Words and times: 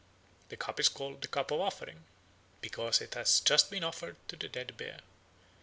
The 0.49 0.57
cup 0.57 0.79
is 0.79 0.89
called 0.89 1.21
"the 1.21 1.27
cup 1.27 1.51
of 1.51 1.59
offering" 1.59 2.05
because 2.59 3.01
it 3.01 3.13
has 3.13 3.39
just 3.39 3.69
been 3.69 3.83
offered 3.83 4.15
to 4.29 4.35
the 4.35 4.49
dead 4.49 4.75
bear. 4.75 5.01